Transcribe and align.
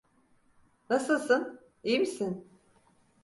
Nasılsın, 0.89 1.59
iyi 1.83 1.99
misin? 1.99 2.47